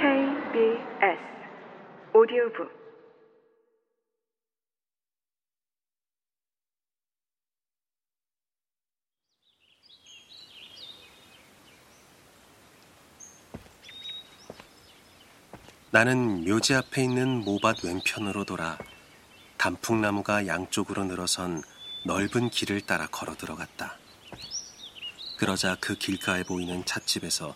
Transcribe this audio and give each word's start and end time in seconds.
KBS 0.00 1.20
오디오북 2.14 2.70
나는 15.90 16.46
묘지 16.46 16.74
앞에 16.74 17.02
있는 17.04 17.44
모밭 17.44 17.84
왼편으로 17.84 18.44
돌아 18.44 18.78
단풍나무가 19.58 20.46
양쪽으로 20.46 21.04
늘어선 21.04 21.60
넓은 22.06 22.48
길을 22.48 22.80
따라 22.86 23.06
걸어 23.08 23.34
들어갔다. 23.34 23.98
그러자 25.36 25.76
그 25.78 25.94
길가에 25.94 26.42
보이는 26.44 26.86
찻집에서 26.86 27.54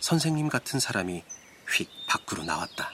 선생님 0.00 0.50
같은 0.50 0.78
사람이 0.78 1.24
휙 1.72 1.88
밖으로 2.06 2.44
나왔다. 2.44 2.90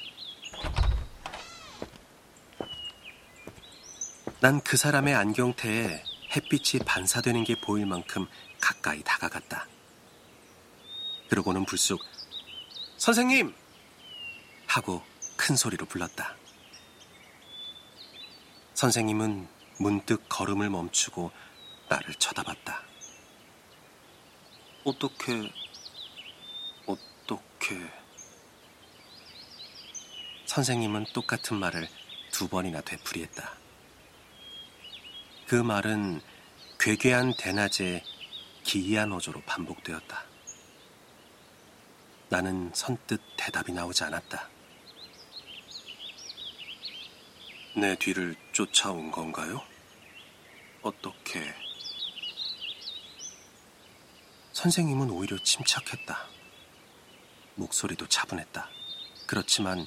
난 4.40 4.60
그 4.62 4.76
사람의 4.76 5.14
안경테에 5.14 6.04
햇빛이 6.36 6.84
반사되는 6.84 7.44
게 7.44 7.54
보일 7.60 7.86
만큼 7.86 8.26
가까이 8.60 9.02
다가갔다. 9.02 9.66
그러고는 11.28 11.64
불쑥 11.64 12.00
선생님! 12.98 13.54
하고 14.66 15.02
큰 15.36 15.56
소리로 15.56 15.86
불렀다. 15.86 16.36
선생님은 18.74 19.48
문득 19.78 20.26
걸음을 20.28 20.68
멈추고 20.70 21.30
나를 21.88 22.14
쳐다봤다. 22.14 22.82
어떻게, 24.84 25.50
어떻게. 26.86 28.05
선생님은 30.56 31.04
똑같은 31.12 31.58
말을 31.58 31.86
두 32.32 32.48
번이나 32.48 32.80
되풀이했다. 32.80 33.52
그 35.46 35.54
말은 35.54 36.22
괴괴한 36.80 37.34
대낮에 37.36 38.02
기이한 38.64 39.12
어조로 39.12 39.42
반복되었다. 39.42 40.24
나는 42.30 42.70
선뜻 42.74 43.20
대답이 43.36 43.72
나오지 43.72 44.04
않았다. 44.04 44.48
내 47.76 47.94
뒤를 47.96 48.34
쫓아온 48.52 49.10
건가요? 49.10 49.60
어떻게? 50.80 51.54
선생님은 54.54 55.10
오히려 55.10 55.36
침착했다. 55.36 56.18
목소리도 57.56 58.08
차분했다. 58.08 58.70
그렇지만 59.26 59.86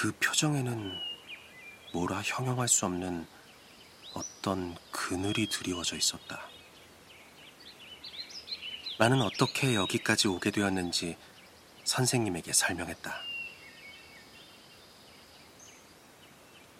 그 0.00 0.12
표정에는 0.12 0.96
뭐라 1.92 2.22
형용할 2.22 2.68
수 2.68 2.86
없는 2.86 3.26
어떤 4.14 4.76
그늘이 4.92 5.48
드리워져 5.48 5.96
있었다. 5.96 6.48
나는 9.00 9.20
어떻게 9.22 9.74
여기까지 9.74 10.28
오게 10.28 10.52
되었는지 10.52 11.16
선생님에게 11.82 12.52
설명했다. 12.52 13.12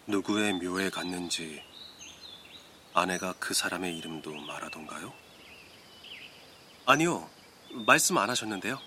누구의 0.07 0.53
묘에 0.53 0.89
갔는지 0.89 1.61
아내가 2.93 3.33
그 3.33 3.53
사람의 3.53 3.97
이름도 3.97 4.33
말하던가요? 4.33 5.13
아니요, 6.85 7.29
말씀 7.85 8.17
안 8.17 8.29
하셨는데요. 8.29 8.79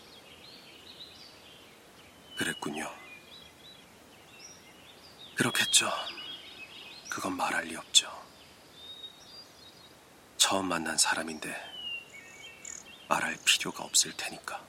그랬군요. 2.38 3.01
그렇겠죠. 5.36 5.90
그건 7.10 7.36
말할 7.36 7.64
리 7.64 7.76
없죠. 7.76 8.10
처음 10.36 10.66
만난 10.66 10.96
사람인데 10.96 11.54
말할 13.08 13.36
필요가 13.44 13.84
없을 13.84 14.12
테니까. 14.16 14.62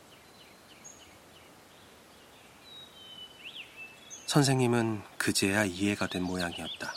선생님은 4.28 5.04
그제야 5.18 5.64
이해가 5.64 6.08
된 6.08 6.24
모양이었다. 6.24 6.94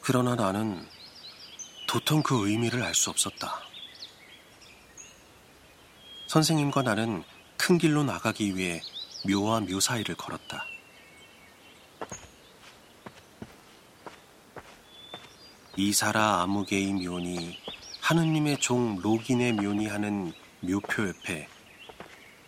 그러나 0.00 0.34
나는 0.34 0.88
도통 1.86 2.22
그 2.22 2.48
의미를 2.48 2.82
알 2.82 2.94
수 2.94 3.10
없었다. 3.10 3.60
선생님과 6.28 6.82
나는 6.82 7.24
큰 7.56 7.76
길로 7.78 8.02
나가기 8.02 8.56
위해 8.56 8.80
묘와 9.26 9.60
묘 9.60 9.80
사이를 9.80 10.14
걸었다. 10.14 10.66
이사라 15.80 16.42
아무개의 16.42 16.92
묘니 16.92 17.56
하느님의 18.00 18.58
종 18.58 18.98
로긴의 19.00 19.52
묘니 19.52 19.86
하는 19.86 20.32
묘표 20.60 21.06
옆에 21.06 21.46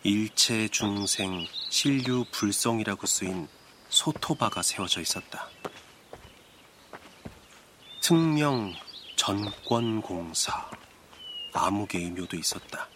일체 0.03 0.67
중생 0.67 1.47
신류 1.71 2.25
불성이라고 2.33 3.07
쓰인 3.07 3.47
소토바가 3.89 4.63
세워져 4.63 5.01
있었다. 5.01 5.47
특명 8.01 8.75
전권공사 9.15 10.69
아무개의 11.53 12.11
묘도 12.11 12.37
있었다. 12.37 12.89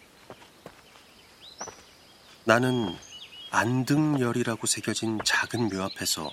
나는 2.42 2.92
안등열이라고 3.52 4.66
새겨진 4.66 5.20
작은 5.24 5.68
묘 5.68 5.84
앞에서 5.84 6.28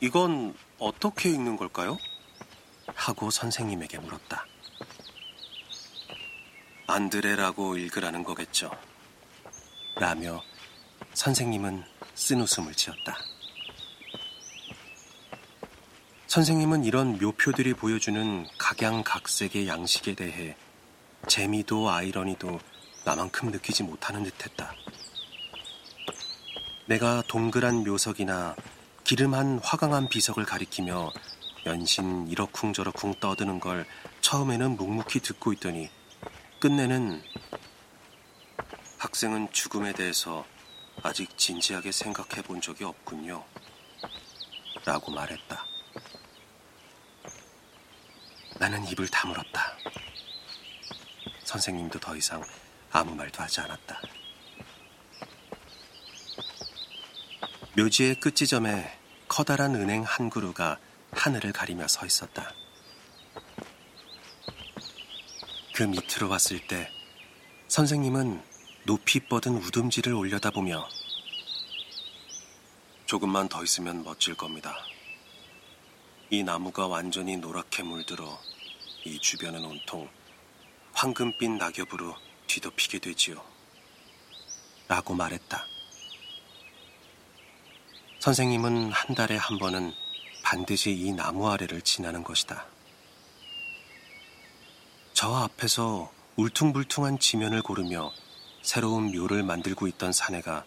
이건 0.00 0.56
어떻게 0.80 1.30
읽는 1.30 1.56
걸까요? 1.56 1.96
하고 2.98 3.30
선생님에게 3.30 3.98
물었다. 3.98 4.44
안드레라고 6.88 7.76
읽으라는 7.76 8.24
거겠죠. 8.24 8.70
라며 9.96 10.42
선생님은 11.14 11.84
쓴 12.14 12.40
웃음을 12.40 12.74
지었다. 12.74 13.16
선생님은 16.26 16.84
이런 16.84 17.18
묘표들이 17.18 17.74
보여주는 17.74 18.46
각양각색의 18.58 19.68
양식에 19.68 20.14
대해 20.14 20.56
재미도 21.28 21.90
아이러니도 21.90 22.58
나만큼 23.04 23.50
느끼지 23.52 23.84
못하는 23.84 24.24
듯했다. 24.24 24.74
내가 26.86 27.22
동그란 27.28 27.84
묘석이나 27.84 28.56
기름한 29.04 29.60
화강한 29.62 30.08
비석을 30.08 30.44
가리키며 30.44 31.12
연신 31.66 32.28
이러쿵저러쿵 32.28 33.14
떠드는 33.20 33.60
걸 33.60 33.86
처음에는 34.20 34.76
묵묵히 34.76 35.20
듣고 35.20 35.52
있더니 35.54 35.90
끝내는 36.60 37.22
학생은 38.98 39.52
죽음에 39.52 39.92
대해서 39.92 40.44
아직 41.02 41.36
진지하게 41.38 41.92
생각해 41.92 42.42
본 42.42 42.60
적이 42.60 42.84
없군요. 42.84 43.44
라고 44.84 45.12
말했다. 45.12 45.64
나는 48.58 48.86
입을 48.88 49.08
다물었다. 49.08 49.76
선생님도 51.44 52.00
더 52.00 52.16
이상 52.16 52.42
아무 52.90 53.14
말도 53.14 53.42
하지 53.42 53.60
않았다. 53.60 54.00
묘지의 57.76 58.18
끝지점에 58.18 58.98
커다란 59.28 59.76
은행 59.76 60.02
한 60.02 60.30
그루가 60.30 60.78
하늘을 61.12 61.52
가리며 61.52 61.88
서 61.88 62.06
있었다. 62.06 62.52
그 65.74 65.84
밑으로 65.84 66.28
왔을 66.28 66.66
때 66.66 66.90
선생님은 67.68 68.42
높이 68.84 69.20
뻗은 69.20 69.56
우듬지를 69.56 70.12
올려다보며 70.14 70.88
조금만 73.06 73.48
더 73.48 73.62
있으면 73.62 74.02
멋질 74.02 74.34
겁니다. 74.34 74.76
이 76.30 76.42
나무가 76.42 76.86
완전히 76.86 77.36
노랗게 77.36 77.82
물들어 77.82 78.38
이 79.04 79.18
주변은 79.18 79.64
온통 79.64 80.10
황금빛 80.92 81.50
낙엽으로 81.52 82.16
뒤덮이게 82.48 82.98
되지요. 82.98 83.42
라고 84.88 85.14
말했다. 85.14 85.64
선생님은 88.20 88.90
한 88.90 89.14
달에 89.14 89.36
한 89.36 89.58
번은 89.58 89.94
반드시 90.50 90.92
이 90.92 91.12
나무 91.12 91.50
아래를 91.50 91.82
지나는 91.82 92.24
것이다. 92.24 92.64
저 95.12 95.34
앞에서 95.34 96.10
울퉁불퉁한 96.36 97.18
지면을 97.18 97.60
고르며 97.60 98.10
새로운 98.62 99.12
묘를 99.12 99.42
만들고 99.42 99.88
있던 99.88 100.10
사내가 100.10 100.64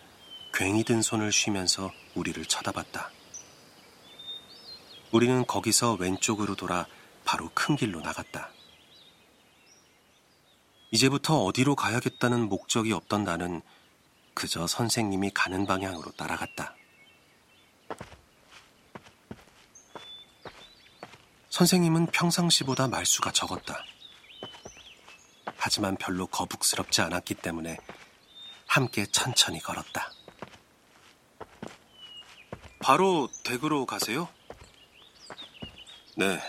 괭이 0.52 0.84
든 0.84 1.02
손을 1.02 1.32
쉬면서 1.32 1.92
우리를 2.14 2.46
쳐다봤다. 2.46 3.10
우리는 5.12 5.48
거기서 5.48 5.94
왼쪽으로 5.96 6.56
돌아 6.56 6.86
바로 7.26 7.50
큰 7.56 7.76
길로 7.76 8.02
나갔다. 8.02 8.52
이제부터 10.92 11.44
어디로 11.44 11.76
가야겠다는 11.76 12.50
목적이 12.50 12.94
없던 12.94 13.24
나는 13.24 13.64
그저 14.36 14.68
선생님이 14.68 15.32
가는 15.32 15.66
방향으로 15.66 16.12
따라갔다. 16.12 16.76
선생님은 21.52 22.08
평상시보다 22.08 22.88
말수가 22.88 23.34
적었다. 23.34 23.84
하지만 25.58 25.98
별로 25.98 26.26
거북스럽지 26.26 27.02
않았기 27.02 27.36
때문에 27.36 27.78
함께 28.66 29.06
천천히 29.06 29.60
걸었다. 29.60 30.12
바로 32.80 33.30
댁으로 33.44 33.86
가세요? 33.86 34.30
네. 36.16 36.40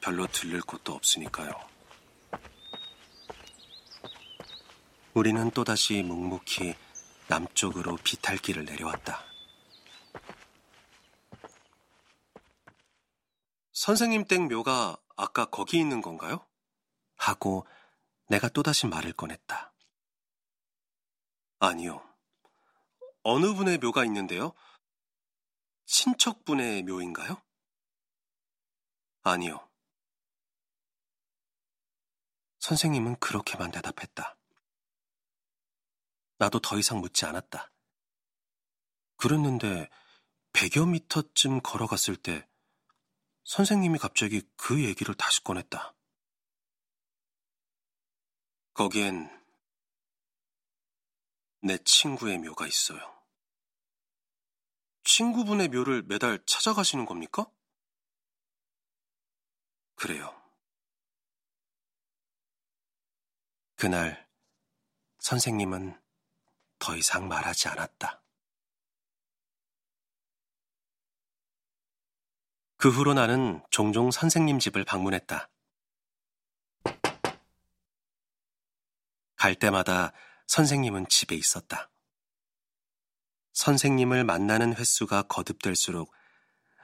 별로 0.00 0.26
들릴 0.26 0.62
곳도 0.62 0.94
없으니까요. 0.94 1.52
우리는 5.12 5.50
또다시 5.50 6.02
묵묵히 6.02 6.74
남쪽으로 7.28 7.98
비탈길을 8.02 8.64
내려왔다. 8.64 9.31
선생님 13.82 14.26
댁 14.26 14.46
묘가 14.46 14.96
아까 15.16 15.44
거기 15.46 15.76
있는 15.76 16.02
건가요? 16.02 16.46
하고 17.16 17.66
내가 18.28 18.48
또다시 18.48 18.86
말을 18.86 19.12
꺼냈다. 19.12 19.74
아니요. 21.58 22.00
어느 23.24 23.52
분의 23.52 23.78
묘가 23.78 24.04
있는데요? 24.04 24.52
친척분의 25.86 26.84
묘인가요? 26.84 27.42
아니요. 29.22 29.68
선생님은 32.60 33.16
그렇게만 33.18 33.72
대답했다. 33.72 34.36
나도 36.38 36.60
더 36.60 36.78
이상 36.78 37.00
묻지 37.00 37.26
않았다. 37.26 37.72
그랬는데 39.16 39.90
100여 40.52 40.88
미터쯤 40.88 41.62
걸어갔을 41.62 42.14
때 42.14 42.48
선생님이 43.44 43.98
갑자기 43.98 44.42
그 44.56 44.84
얘기를 44.84 45.14
다시 45.14 45.42
꺼냈다. 45.42 45.94
거기엔 48.74 49.30
내 51.60 51.78
친구의 51.78 52.38
묘가 52.38 52.66
있어요. 52.66 53.00
친구분의 55.04 55.68
묘를 55.68 56.02
매달 56.02 56.42
찾아가시는 56.46 57.06
겁니까? 57.06 57.50
그래요. 59.94 60.34
그날 63.76 64.28
선생님은 65.18 66.00
더 66.78 66.96
이상 66.96 67.28
말하지 67.28 67.68
않았다. 67.68 68.21
그 72.82 72.88
후로 72.88 73.14
나는 73.14 73.62
종종 73.70 74.10
선생님 74.10 74.58
집을 74.58 74.84
방문했다. 74.84 75.48
갈 79.36 79.54
때마다 79.54 80.10
선생님은 80.48 81.06
집에 81.08 81.36
있었다. 81.36 81.92
선생님을 83.52 84.24
만나는 84.24 84.74
횟수가 84.74 85.22
거듭될수록 85.28 86.12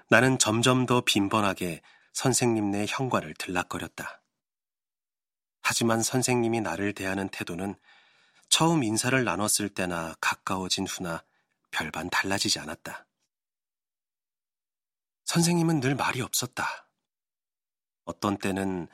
나는 0.08 0.38
점점 0.38 0.86
더 0.86 1.00
빈번하게 1.00 1.82
선생님네 2.12 2.86
현관을 2.88 3.34
들락거렸다. 3.34 4.22
하지만 5.62 6.00
선생님이 6.00 6.60
나를 6.60 6.92
대하는 6.92 7.28
태도는 7.28 7.74
처음 8.48 8.84
인사를 8.84 9.24
나눴을 9.24 9.68
때나 9.74 10.14
가까워진 10.20 10.86
후나 10.86 11.24
별반 11.72 12.08
달라지지 12.08 12.60
않았다. 12.60 13.07
선생님은 15.28 15.80
늘 15.80 15.94
말이 15.94 16.22
없었다. 16.22 16.88
어떤 18.06 18.38
때는 18.38 18.88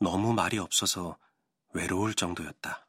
너무 0.00 0.32
말이 0.32 0.58
없어서 0.58 1.16
외로울 1.74 2.14
정도였다. 2.14 2.88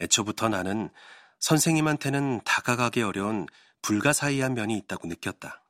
애초부터 0.00 0.50
나는 0.50 0.90
선생님한테는 1.38 2.42
다가가기 2.44 3.00
어려운 3.00 3.46
불가사의한 3.80 4.52
면이 4.52 4.76
있다고 4.76 5.08
느꼈다. 5.08 5.64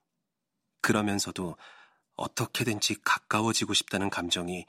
그러면서도 0.81 1.57
어떻게든지 2.17 3.03
가까워지고 3.05 3.75
싶다는 3.75 4.11
감정이 4.11 4.67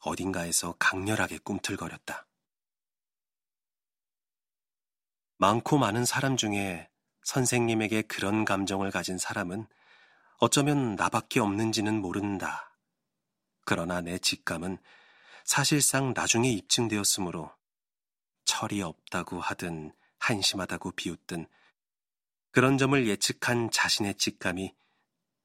어딘가에서 0.00 0.74
강렬하게 0.80 1.38
꿈틀거렸다. 1.38 2.26
많고 5.36 5.78
많은 5.78 6.04
사람 6.04 6.36
중에 6.36 6.90
선생님에게 7.26 8.02
그런 8.02 8.44
감정을 8.44 8.92
가진 8.92 9.18
사람은 9.18 9.66
어쩌면 10.38 10.94
나밖에 10.94 11.40
없는지는 11.40 12.00
모른다. 12.00 12.78
그러나 13.64 14.00
내 14.00 14.16
직감은 14.16 14.78
사실상 15.44 16.12
나중에 16.14 16.48
입증되었으므로 16.50 17.52
철이 18.44 18.80
없다고 18.80 19.40
하든 19.40 19.92
한심하다고 20.20 20.92
비웃든 20.92 21.48
그런 22.52 22.78
점을 22.78 23.06
예측한 23.06 23.72
자신의 23.72 24.14
직감이 24.14 24.72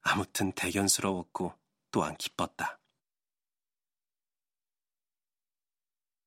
아무튼 0.02 0.52
대견스러웠고 0.52 1.52
또한 1.90 2.16
기뻤다. 2.16 2.78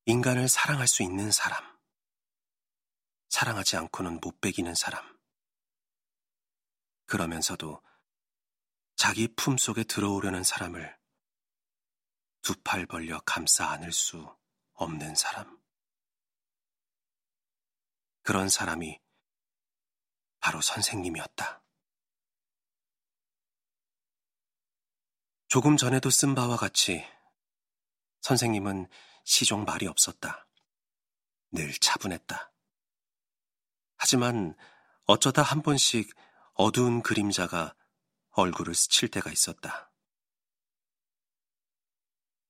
인간을 0.04 0.48
사랑할 0.48 0.86
수 0.86 1.02
있는 1.02 1.30
사람. 1.30 1.64
사랑하지 3.30 3.78
않고는 3.78 4.20
못 4.20 4.40
베기는 4.42 4.74
사람. 4.74 5.15
그러면서도 7.06 7.82
자기 8.96 9.28
품 9.28 9.56
속에 9.58 9.84
들어오려는 9.84 10.42
사람을 10.42 10.96
두 12.42 12.54
팔 12.62 12.86
벌려 12.86 13.20
감싸 13.20 13.68
안을 13.70 13.92
수 13.92 14.36
없는 14.74 15.14
사람. 15.14 15.60
그런 18.22 18.48
사람이 18.48 19.00
바로 20.40 20.60
선생님이었다. 20.60 21.62
조금 25.48 25.76
전에도 25.76 26.10
쓴 26.10 26.34
바와 26.34 26.56
같이 26.56 27.04
선생님은 28.20 28.88
시종 29.24 29.64
말이 29.64 29.86
없었다. 29.86 30.48
늘 31.52 31.72
차분했다. 31.72 32.52
하지만 33.96 34.56
어쩌다 35.04 35.42
한 35.42 35.62
번씩 35.62 36.12
어두운 36.58 37.02
그림자가 37.02 37.74
얼굴을 38.30 38.74
스칠 38.74 39.10
때가 39.10 39.30
있었다. 39.30 39.90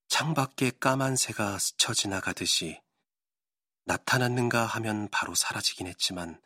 창밖에 0.06 0.70
까만 0.78 1.16
새가 1.16 1.58
스쳐 1.58 1.92
지나가듯이 1.92 2.80
나타났는가 3.84 4.64
하면 4.64 5.08
바로 5.10 5.34
사라지긴 5.34 5.88
했지만 5.88 6.40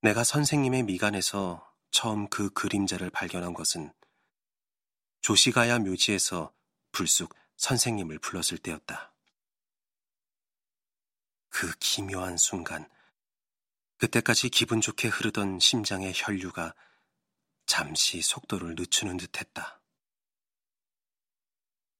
내가 0.00 0.24
선생님의 0.24 0.84
미간에서 0.84 1.70
처음 1.90 2.26
그 2.28 2.48
그림자를 2.50 3.10
발견한 3.10 3.52
것은 3.52 3.92
조시가야 5.20 5.78
묘지에서 5.80 6.54
불쑥 6.92 7.34
선생님을 7.56 8.18
불렀을 8.18 8.56
때였다. 8.58 9.12
그 11.50 11.70
기묘한 11.78 12.38
순간, 12.38 12.90
그때까지 14.02 14.48
기분 14.48 14.80
좋게 14.80 15.06
흐르던 15.06 15.60
심장의 15.60 16.12
혈류가 16.12 16.74
잠시 17.66 18.20
속도를 18.20 18.74
늦추는 18.74 19.16
듯 19.16 19.38
했다. 19.38 19.80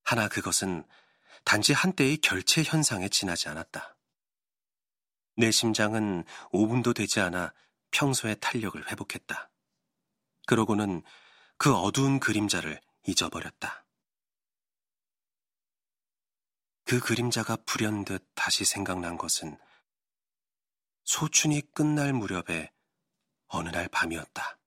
하나 0.02 0.26
그것은 0.26 0.84
단지 1.44 1.72
한때의 1.72 2.16
결체 2.16 2.64
현상에 2.64 3.08
지나지 3.08 3.48
않았다. 3.48 3.96
내 5.36 5.52
심장은 5.52 6.24
5분도 6.52 6.92
되지 6.92 7.20
않아 7.20 7.54
평소의 7.92 8.40
탄력을 8.40 8.90
회복했다. 8.90 9.52
그러고는 10.48 11.04
그 11.56 11.72
어두운 11.72 12.18
그림자를 12.18 12.80
잊어버렸다. 13.06 13.86
그 16.84 16.98
그림자가 16.98 17.58
불현듯 17.64 18.32
다시 18.34 18.64
생각난 18.64 19.16
것은 19.16 19.56
소춘이 21.04 21.62
끝날 21.74 22.12
무렵에 22.12 22.70
어느 23.48 23.68
날 23.68 23.88
밤이었다. 23.88 24.58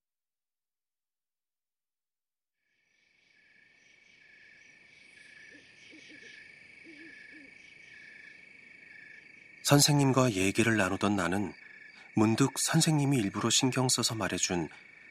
선생님과 9.63 10.33
얘기를 10.33 10.77
나누던 10.77 11.15
나는 11.15 11.51
문득 12.15 12.59
선생님이 12.59 13.17
일부러 13.17 13.49
신경 13.49 13.89
써서 13.89 14.13
말해준 14.13 14.69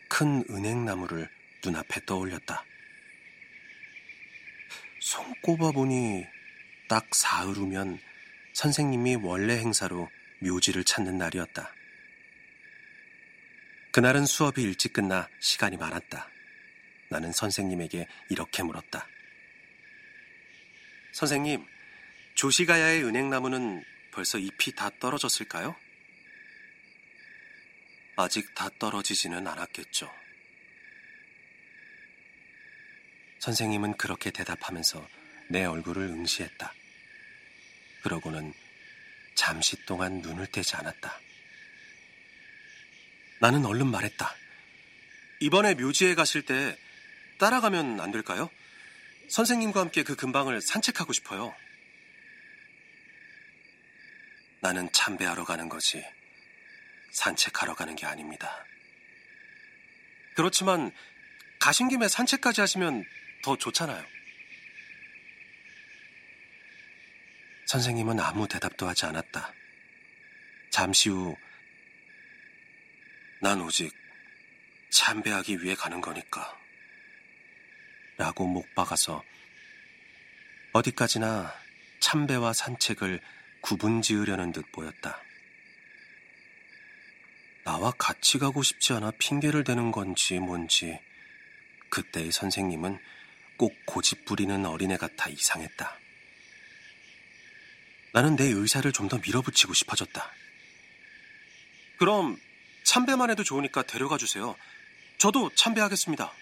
큰 0.08 0.44
은행나무를 0.48 1.28
눈앞에 1.64 2.04
떠올렸다. 2.06 2.64
손꼽아 5.00 5.72
보니 5.72 6.24
딱 6.88 7.12
사흘 7.14 7.54
후면 7.54 7.98
선생님이 8.52 9.16
원래 9.16 9.58
행사로 9.58 10.08
묘지를 10.40 10.84
찾는 10.84 11.18
날이었다. 11.18 11.74
그날은 13.92 14.26
수업이 14.26 14.62
일찍 14.62 14.92
끝나 14.92 15.28
시간이 15.40 15.76
많았다. 15.76 16.28
나는 17.10 17.32
선생님에게 17.32 18.08
이렇게 18.28 18.62
물었다. 18.62 19.06
선생님, 21.12 21.64
조시가야의 22.34 23.04
은행나무는 23.04 23.84
벌써 24.10 24.38
잎이 24.38 24.74
다 24.74 24.90
떨어졌을까요? 24.98 25.76
아직 28.16 28.52
다 28.54 28.68
떨어지지는 28.78 29.46
않았겠죠. 29.46 30.12
선생님은 33.38 33.96
그렇게 33.96 34.30
대답하면서 34.30 35.08
내 35.50 35.64
얼굴을 35.64 36.02
응시했다. 36.02 36.72
그러고는 38.02 38.54
잠시 39.34 39.84
동안 39.86 40.20
눈을 40.20 40.46
떼지 40.46 40.76
않았다. 40.76 41.20
나는 43.40 43.64
얼른 43.64 43.86
말했다. 43.86 44.34
이번에 45.40 45.74
묘지에 45.74 46.14
가실 46.14 46.42
때 46.42 46.78
따라가면 47.38 48.00
안 48.00 48.10
될까요? 48.10 48.50
선생님과 49.28 49.80
함께 49.80 50.02
그 50.02 50.16
근방을 50.16 50.60
산책하고 50.60 51.12
싶어요. 51.12 51.54
나는 54.60 54.90
참배하러 54.92 55.44
가는 55.44 55.68
거지. 55.68 56.02
산책하러 57.12 57.74
가는 57.74 57.94
게 57.96 58.06
아닙니다. 58.06 58.64
그렇지만 60.36 60.90
가신 61.60 61.88
김에 61.88 62.08
산책까지 62.08 62.60
하시면 62.60 63.04
더 63.42 63.56
좋잖아요. 63.56 64.13
선생님은 67.74 68.20
아무 68.20 68.46
대답도 68.46 68.86
하지 68.86 69.04
않았다. 69.06 69.52
잠시 70.70 71.08
후, 71.08 71.36
난 73.40 73.60
오직 73.60 73.92
참배하기 74.90 75.60
위해 75.60 75.74
가는 75.74 76.00
거니까. 76.00 76.56
라고 78.16 78.46
목 78.46 78.72
박아서 78.76 79.24
어디까지나 80.72 81.52
참배와 81.98 82.52
산책을 82.52 83.20
구분 83.60 84.02
지으려는 84.02 84.52
듯 84.52 84.70
보였다. 84.70 85.20
나와 87.64 87.90
같이 87.98 88.38
가고 88.38 88.62
싶지 88.62 88.92
않아 88.92 89.10
핑계를 89.18 89.64
대는 89.64 89.90
건지 89.90 90.38
뭔지 90.38 91.00
그때의 91.88 92.30
선생님은 92.30 93.00
꼭 93.56 93.74
고집 93.84 94.26
부리는 94.26 94.64
어린애 94.64 94.96
같아 94.96 95.28
이상했다. 95.28 96.03
나는 98.14 98.36
내 98.36 98.44
의사를 98.44 98.90
좀 98.92 99.08
더 99.08 99.18
밀어붙이고 99.18 99.74
싶어졌다. 99.74 100.32
그럼 101.98 102.38
참배만 102.84 103.28
해도 103.28 103.42
좋으니까 103.42 103.82
데려가 103.82 104.16
주세요. 104.16 104.56
저도 105.18 105.50
참배하겠습니다. 105.54 106.32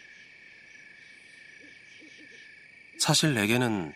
사실 2.98 3.34
내게는 3.34 3.92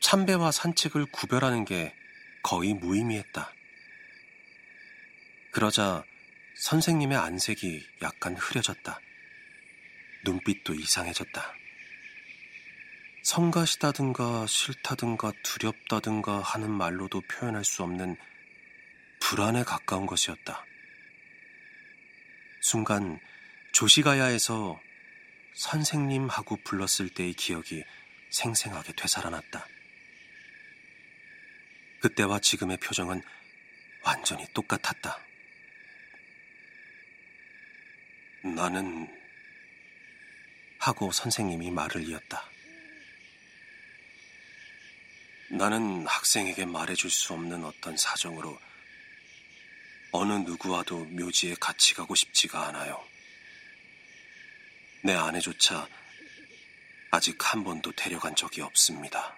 참배와 0.00 0.50
산책을 0.52 1.06
구별하는 1.06 1.64
게 1.64 1.94
거의 2.42 2.72
무의미했다. 2.74 3.52
그러자 5.50 6.04
선생님의 6.56 7.18
안색이 7.18 7.86
약간 8.02 8.36
흐려졌다. 8.36 9.00
눈빛도 10.24 10.74
이상해졌다. 10.74 11.54
성가시다든가 13.22 14.46
싫다든가 14.46 15.32
두렵다든가 15.42 16.40
하는 16.40 16.70
말로도 16.70 17.20
표현할 17.22 17.64
수 17.64 17.82
없는 17.82 18.16
불안에 19.20 19.62
가까운 19.62 20.06
것이었다. 20.06 20.64
순간 22.62 23.20
조시가야에서 23.72 24.80
선생님 25.54 26.28
하고 26.28 26.56
불렀을 26.64 27.10
때의 27.10 27.34
기억이 27.34 27.84
생생하게 28.30 28.94
되살아났다. 28.94 29.66
그때와 32.00 32.38
지금의 32.40 32.78
표정은 32.78 33.22
완전히 34.02 34.46
똑같았다. 34.54 35.18
나는 38.42 39.08
하고 40.78 41.12
선생님이 41.12 41.70
말을 41.70 42.08
이었다. 42.08 42.50
나는 45.60 46.06
학생에게 46.06 46.64
말해줄 46.64 47.10
수 47.10 47.34
없는 47.34 47.66
어떤 47.66 47.94
사정으로 47.94 48.58
어느 50.10 50.32
누구와도 50.32 51.04
묘지에 51.04 51.54
같이 51.60 51.92
가고 51.92 52.14
싶지가 52.14 52.68
않아요. 52.68 52.98
내 55.04 55.12
아내조차 55.12 55.86
아직 57.10 57.36
한 57.52 57.62
번도 57.62 57.92
데려간 57.92 58.34
적이 58.36 58.62
없습니다. 58.62 59.36